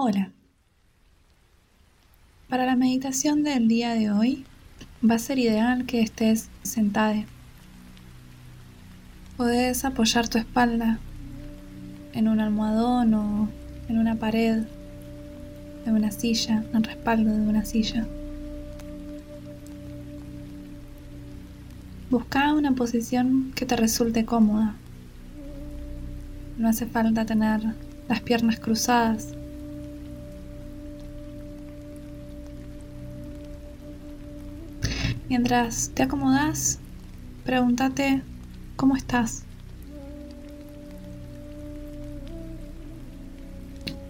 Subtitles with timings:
[0.00, 0.30] Hola.
[2.48, 4.44] Para la meditación del día de hoy
[5.02, 7.24] va a ser ideal que estés sentada.
[9.36, 11.00] Podés apoyar tu espalda
[12.12, 13.48] en un almohadón o
[13.88, 14.62] en una pared
[15.84, 18.06] de una silla, en respaldo de una silla.
[22.08, 24.76] Busca una posición que te resulte cómoda.
[26.56, 27.62] No hace falta tener
[28.08, 29.34] las piernas cruzadas
[35.28, 36.78] Mientras te acomodas,
[37.44, 38.22] pregúntate
[38.76, 39.44] cómo estás.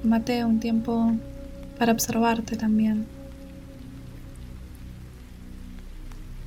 [0.03, 1.17] Tómate un tiempo
[1.77, 3.05] para observarte también.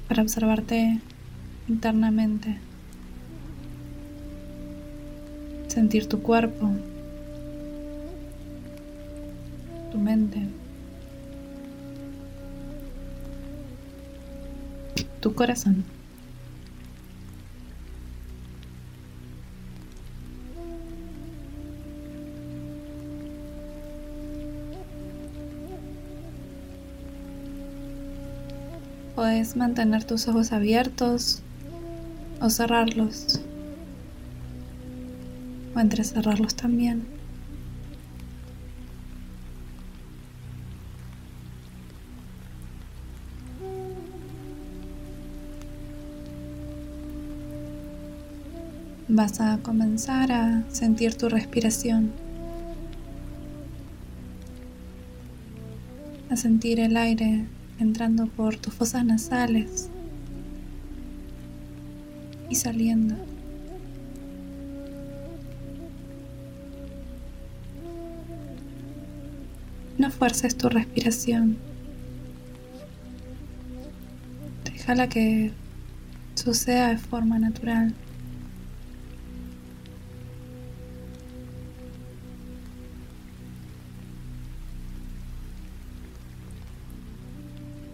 [0.07, 1.02] Para observarte
[1.67, 2.58] internamente.
[5.67, 6.69] Sentir tu cuerpo,
[9.91, 10.61] tu mente.
[15.22, 15.86] Tu corazón.
[29.16, 31.44] Puedes mantener tus ojos abiertos
[32.41, 33.39] o cerrarlos
[35.75, 37.20] o entrecerrarlos también.
[49.14, 52.12] Vas a comenzar a sentir tu respiración,
[56.30, 57.45] a sentir el aire
[57.78, 59.90] entrando por tus fosas nasales
[62.50, 63.16] y saliendo.
[69.98, 71.58] No fuerces tu respiración.
[74.64, 75.52] Déjala que
[76.36, 77.94] suceda de forma natural.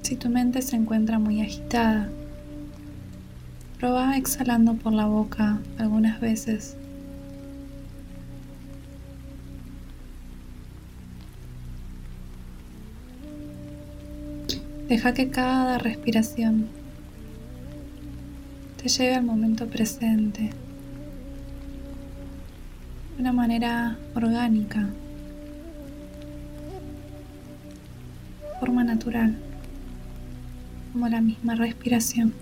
[0.08, 2.08] Si tu mente se encuentra muy agitada,
[3.78, 6.78] proba exhalando por la boca algunas veces.
[14.88, 16.68] Deja que cada respiración
[18.82, 20.52] te lleve al momento presente
[23.18, 24.88] de una manera orgánica,
[28.62, 29.36] forma natural
[30.98, 32.34] como la misma respiración.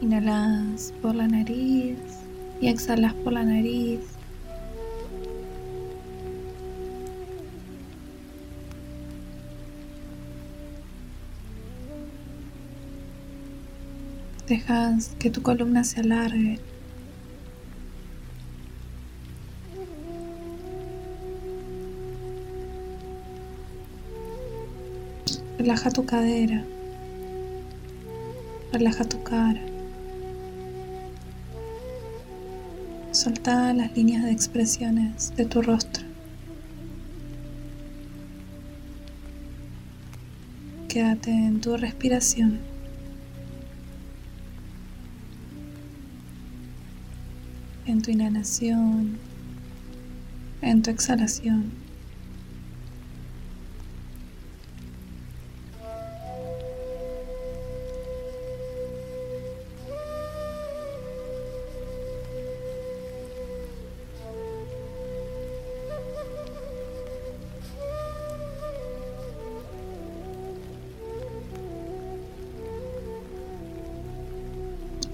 [0.00, 2.19] Inhalas por la nariz
[2.60, 4.00] y exhalas por la nariz.
[14.46, 16.58] Dejas que tu columna se alargue.
[25.56, 26.64] Relaja tu cadera.
[28.72, 29.69] Relaja tu cara.
[33.20, 36.06] Solta las líneas de expresiones de tu rostro.
[40.88, 42.60] Quédate en tu respiración.
[47.84, 49.18] En tu inhalación,
[50.62, 51.79] en tu exhalación.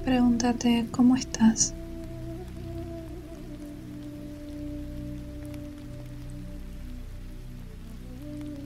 [0.06, 1.75] Pregúntate cómo estás.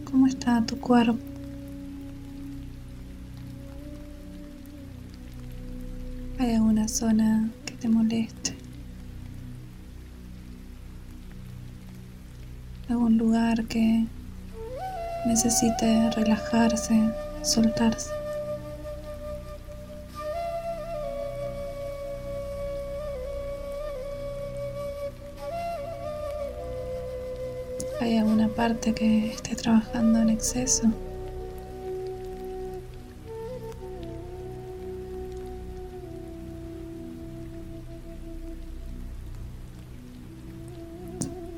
[0.05, 1.17] ¿Cómo está tu cuerpo?
[6.39, 8.55] ¿Hay alguna zona que te moleste?
[12.91, 14.05] ¿Algún lugar que
[15.25, 17.01] necesite relajarse,
[17.41, 18.20] soltarse?
[28.01, 30.91] ¿Hay alguna parte que esté trabajando en exceso?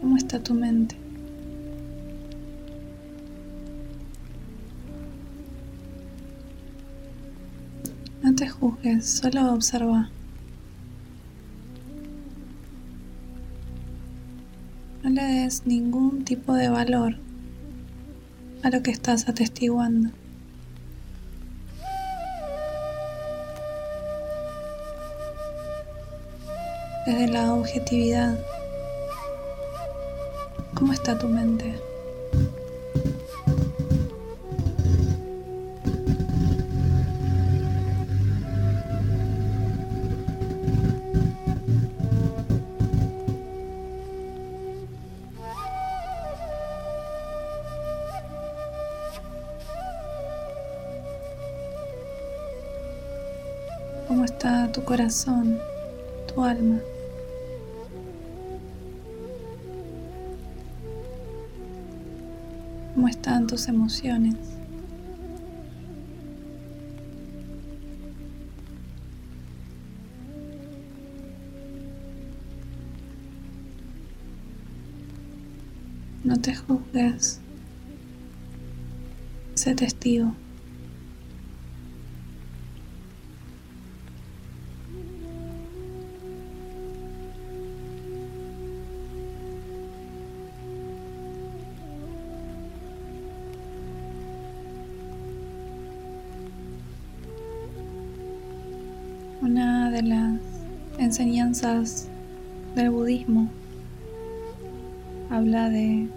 [0.00, 0.96] ¿Cómo está tu mente?
[8.20, 10.10] No te juzgues, solo observa.
[15.66, 17.16] Ningún tipo de valor
[18.62, 20.10] a lo que estás atestiguando.
[27.06, 28.38] Desde la objetividad,
[30.74, 31.91] ¿cómo está tu mente?
[54.12, 55.58] Cómo está tu corazón,
[56.28, 56.78] tu alma.
[62.94, 64.36] ¿Cómo están tus emociones?
[76.22, 77.40] No te juzgues.
[79.54, 80.34] Sé testigo.
[101.52, 102.08] Enseñanzas
[102.74, 103.46] del budismo
[105.28, 106.08] habla de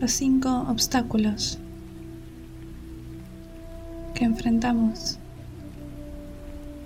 [0.00, 1.58] los cinco obstáculos
[4.14, 5.18] que enfrentamos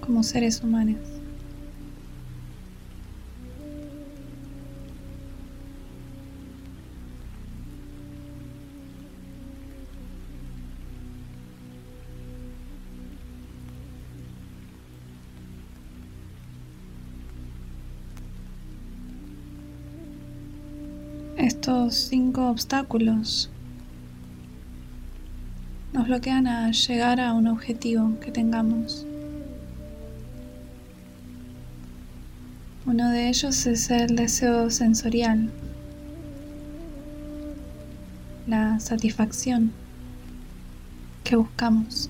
[0.05, 1.12] como seres humanos.
[21.43, 23.50] Estos cinco obstáculos
[25.93, 29.05] nos bloquean a llegar a un objetivo que tengamos.
[32.87, 35.50] Uno de ellos es el deseo sensorial,
[38.47, 39.73] la satisfacción
[41.25, 42.09] que buscamos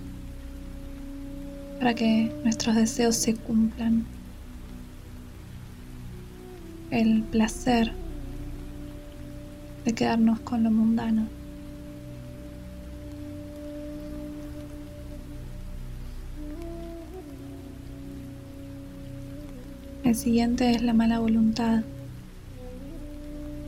[1.79, 4.05] para que nuestros deseos se cumplan,
[6.91, 8.02] el placer
[9.85, 11.27] de quedarnos con lo mundano.
[20.05, 21.85] El siguiente es la mala voluntad,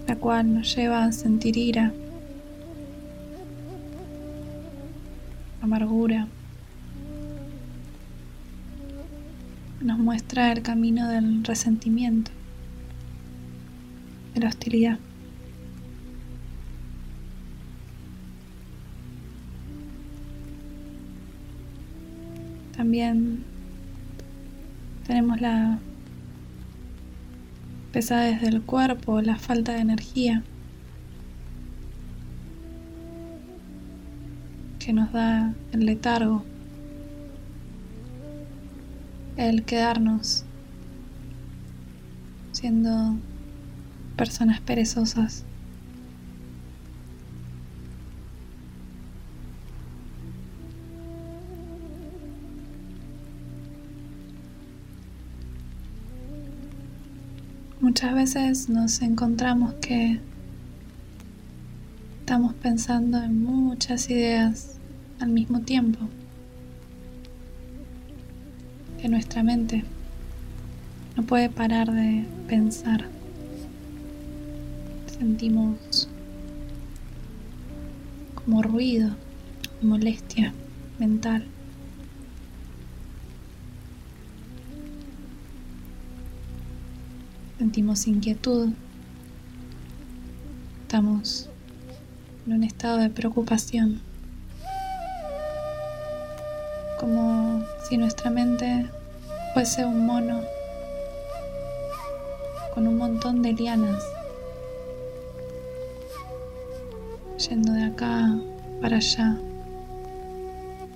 [0.06, 1.92] la cual nos lleva a sentir ira,
[5.62, 6.26] amargura.
[9.80, 12.30] Nos muestra el camino del resentimiento,
[14.34, 14.98] de la hostilidad.
[22.84, 23.42] También
[25.06, 25.78] tenemos la
[27.94, 30.42] pesadez del cuerpo, la falta de energía
[34.78, 36.44] que nos da el letargo,
[39.38, 40.44] el quedarnos
[42.52, 43.16] siendo
[44.14, 45.46] personas perezosas.
[58.04, 60.20] Muchas veces nos encontramos que
[62.20, 64.76] estamos pensando en muchas ideas
[65.20, 66.00] al mismo tiempo,
[69.00, 69.84] que nuestra mente
[71.16, 73.06] no puede parar de pensar.
[75.18, 76.06] Sentimos
[78.34, 79.16] como ruido,
[79.80, 80.52] molestia
[80.98, 81.46] mental.
[87.58, 88.70] Sentimos inquietud,
[90.82, 91.48] estamos
[92.46, 94.00] en un estado de preocupación,
[96.98, 98.86] como si nuestra mente
[99.52, 100.42] fuese un mono
[102.74, 104.02] con un montón de lianas
[107.48, 108.36] yendo de acá
[108.80, 109.36] para allá,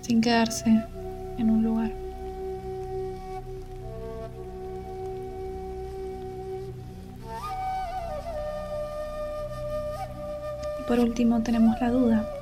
[0.02, 0.82] sin quedarse
[1.38, 2.07] en un lugar.
[10.88, 12.34] Por último tenemos la duda.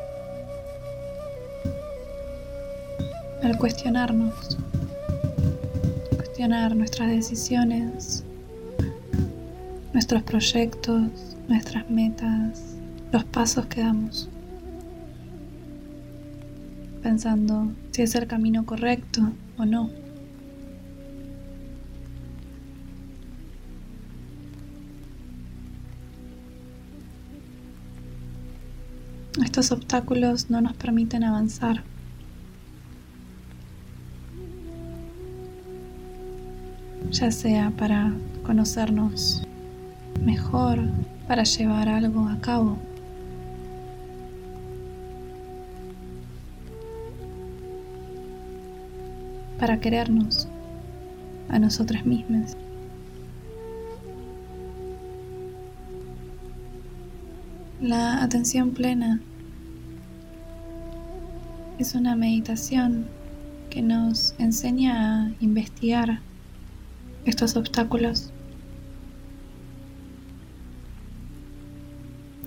[3.42, 4.56] Al cuestionarnos,
[6.14, 8.24] cuestionar nuestras decisiones,
[9.92, 12.76] nuestros proyectos, nuestras metas,
[13.12, 14.28] los pasos que damos,
[17.02, 19.22] pensando si es el camino correcto
[19.58, 20.05] o no.
[29.56, 31.82] Estos obstáculos no nos permiten avanzar.
[37.10, 38.12] ya sea para
[38.44, 39.42] conocernos
[40.22, 40.80] mejor,
[41.26, 42.76] para llevar algo a cabo.
[49.58, 50.48] para querernos
[51.48, 52.58] a nosotras mismas.
[57.80, 59.22] La atención plena
[61.78, 63.06] es una meditación
[63.70, 66.20] que nos enseña a investigar
[67.26, 68.32] estos obstáculos.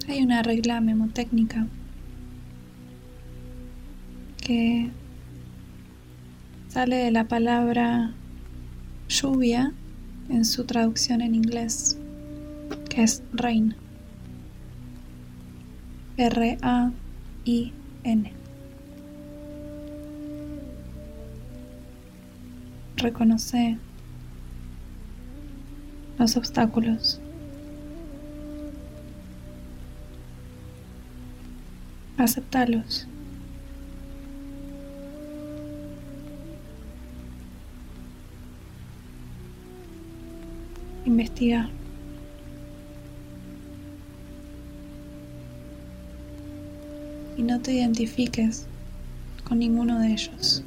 [0.07, 1.67] Hay una regla memotécnica
[4.37, 4.89] que
[6.69, 8.13] sale de la palabra
[9.07, 9.73] lluvia
[10.29, 11.99] en su traducción en inglés,
[12.89, 13.75] que es rain.
[16.17, 16.79] R-A-I-N.
[22.99, 23.77] Reconoce
[26.17, 27.21] los obstáculos.
[32.17, 33.07] Aceptalos.
[41.05, 41.69] investigar.
[47.37, 48.65] Y no te identifiques
[49.47, 50.63] con ninguno de ellos.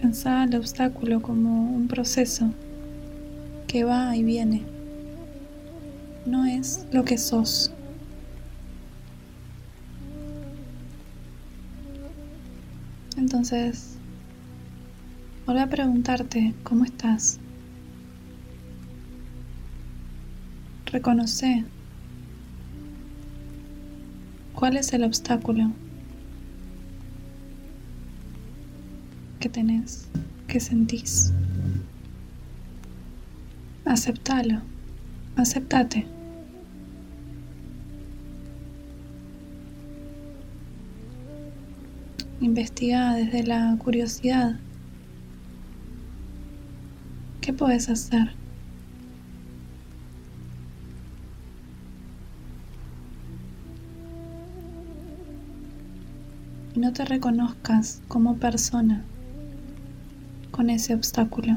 [0.00, 2.52] Pensá el obstáculo como un proceso
[3.66, 4.62] que va y viene.
[6.26, 7.72] No es lo que sos.
[13.16, 13.90] Entonces,
[15.50, 17.40] Voy a preguntarte cómo estás.
[20.86, 21.64] Reconoce
[24.54, 25.72] cuál es el obstáculo
[29.40, 30.06] que tenés,
[30.46, 31.32] que sentís.
[33.84, 34.60] Aceptalo,
[35.36, 36.06] aceptate.
[42.40, 44.56] Investiga desde la curiosidad
[47.40, 48.34] ¿Qué puedes hacer?
[56.76, 59.04] No te reconozcas como persona
[60.60, 61.56] con ese obstáculo.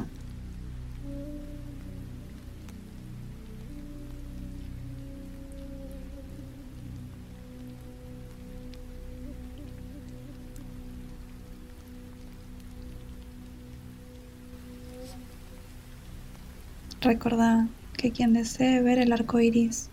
[17.01, 17.67] Recordá
[17.98, 19.89] que quien desee ver el arco iris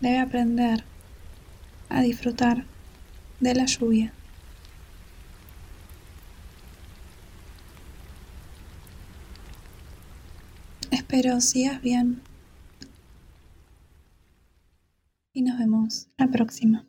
[0.00, 0.84] debe aprender
[1.88, 2.64] a disfrutar
[3.40, 4.12] de la lluvia.
[11.18, 12.22] Espero sigas bien
[15.32, 16.86] y nos vemos la próxima.